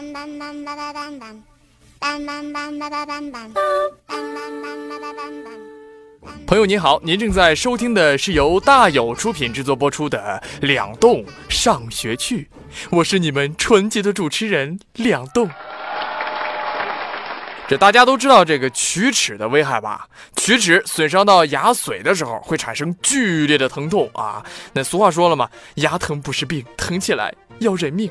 [0.00, 1.42] 当当当当当当当，
[1.98, 3.66] 当当当当当当当，当。
[6.46, 12.44] 朋友您好，您正在收听的是由大有出品制作播出的《两栋上学去》，
[12.88, 15.50] 我是你们纯洁的主持人两栋。
[17.68, 20.08] 这大家都知道这个龋齿的危害吧？
[20.34, 24.42] 龋齿损伤到牙髓的时候，会产生剧烈的疼痛啊。
[24.72, 28.10] 那俗话说了嘛，牙疼不是病，疼起来要人命。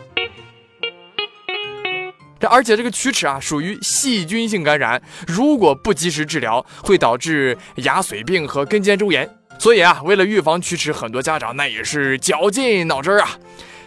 [2.40, 9.30] 这而且这个龋齿啊，属于细菌性感染，如果不及时治疗，会导致牙髓病和根尖周炎。
[9.60, 13.30] 所以啊，为了预防龋齿，很多家长那也是绞尽脑汁啊。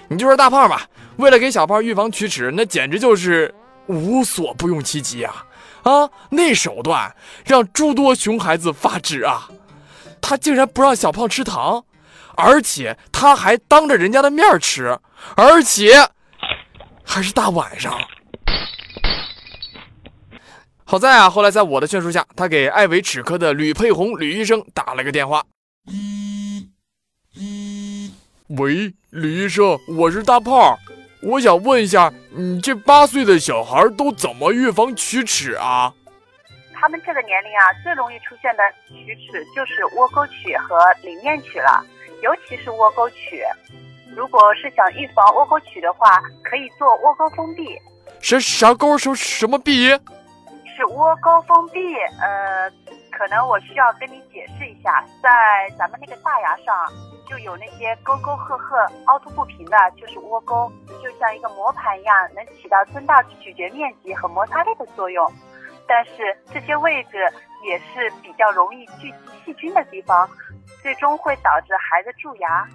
[0.09, 0.83] 你就说大胖吧，
[1.17, 3.55] 为了给小胖预防龋齿，那简直就是
[3.87, 5.47] 无所不用其极啊！
[5.85, 7.17] 啊，那手段
[7.47, 9.49] 让诸多熊孩子发指啊！
[10.21, 11.85] 他竟然不让小胖吃糖，
[12.37, 14.99] 而且他还当着人家的面吃，
[15.35, 16.09] 而且
[17.03, 17.99] 还是大晚上。
[20.93, 25.43] 好在啊，后来在我的劝说下，他给爱维齿科的吕佩红吕医生打了个电话。
[28.49, 30.77] 喂，吕医生，我是大胖，
[31.23, 35.95] 我想问一下，你这八岁的小孩都怎么预防龋齿啊？
[36.75, 41.83] 他们这个年龄啊，最容易出现的龋齿就是窝沟龋和里面龋了，
[42.23, 43.41] 尤其是窝沟龋。
[44.15, 47.65] 如果是想预防窝沟龋的话，可以做窝沟封闭。
[48.21, 49.89] 啥啥沟什什么闭？
[50.83, 52.69] 是窝沟封闭，呃，
[53.13, 56.75] 可能我需要跟你解释一下，在咱们那个大牙上
[57.29, 60.69] 就有那些沟沟壑壑、凹凸不平的，就是窝沟，
[61.01, 65.25] 就像一个磨盘一样，能起到增大咀嚼面积和摩擦力的作用。
[65.87, 70.29] 但是这些位置也是比较容易聚集细菌的地方，
[70.83, 72.67] 最终会导致孩子蛀牙。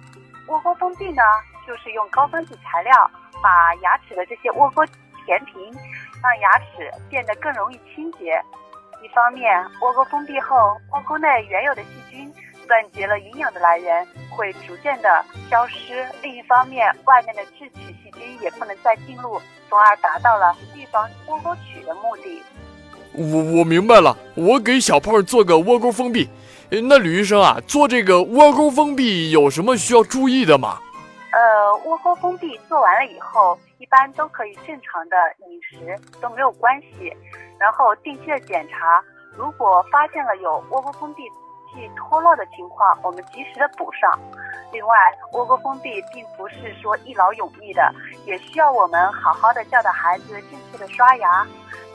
[0.46, 1.22] 窝沟封闭呢，
[1.66, 3.10] 就是用高分子材料
[3.42, 4.82] 把牙齿的这些窝沟
[5.26, 5.70] 填平，
[6.22, 8.40] 让牙齿变得更容易清洁。
[9.02, 10.56] 一方面，窝沟封闭后，
[10.92, 12.32] 窝沟内原有的细菌
[12.66, 22.42] 断绝了营养的来源，会逐渐的消失；另一方面，外面的智齿细菌也不能再进入，从而达到了预防窝沟龋的目的。
[23.12, 26.28] 我我明白了，我给小胖做个窝沟封闭。
[26.70, 30.78] 那吕医生啊，做这个窝沟封闭有什么需要注意的吗？
[31.76, 37.16] 窝沟封闭做完了以后，一般都可以正常的饮食，都没有关系。
[37.58, 39.02] 然后定期的检查，
[39.36, 41.28] 如果发现了有窝沟封闭
[41.70, 44.18] 器脱落的情况，我们及时的补上。
[44.72, 44.96] 另外，
[45.32, 47.92] 窝沟封闭并不是说一劳永逸的，
[48.24, 51.46] 也需要我们好好的教导孩子正确的刷牙。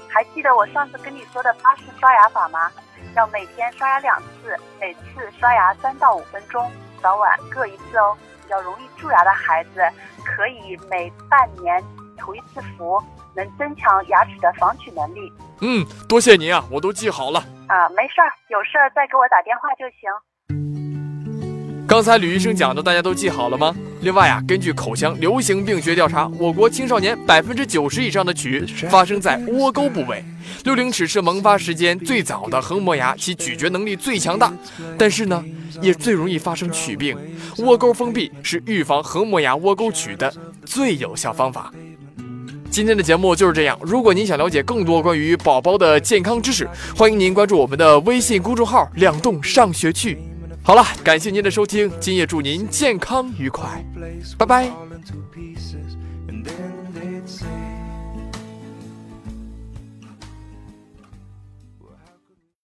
[0.10, 2.72] 还记得我上次跟你说的巴氏刷牙法吗？
[3.16, 8.18] 要每天刷牙两次，每次刷牙三到五分钟，早晚各一次哦。
[8.44, 9.82] 比较容易蛀牙的孩子，
[10.24, 11.82] 可以每半年
[12.18, 13.02] 涂一次氟，
[13.36, 15.32] 能增强牙齿的防龋能力。
[15.62, 17.40] 嗯，多谢您啊，我都记好了。
[17.68, 20.83] 啊，没事儿，有事儿再给我打电话就行。
[21.86, 23.76] 刚才吕医生讲的，大家都记好了吗？
[24.02, 30.24] 另外啊，根据口腔流行病学调查，我国青少年百分之九十以上的龋发生在窝沟部位。
[30.64, 34.52] 六龄齿是萌发时间最早的横磨牙，其咀嚼能力最强大，
[34.98, 35.44] 但是呢，
[35.82, 37.18] 也最容易发生龋病。
[37.58, 40.34] 窝沟封闭是预防横磨牙窝沟龋的
[40.66, 41.72] 最有效方法。
[42.72, 43.78] 今天的节目就是这样。
[43.82, 50.18] 如果您想了解更多关于宝宝的健康知识，欢迎您关注我们的微信公众号“两栋上学去”。
[50.66, 53.84] 好了，感谢您的收听，今夜祝您健康愉快，
[54.38, 54.72] 拜拜。